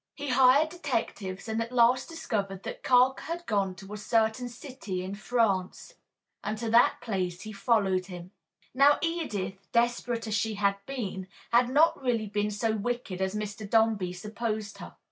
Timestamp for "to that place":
6.57-7.41